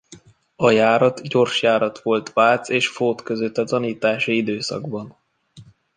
[0.55, 5.15] A járat gyorsjárat volt Vác és Fót között a tanítási időszakban.